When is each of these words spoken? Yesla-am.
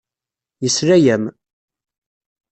Yesla-am. 0.63 1.23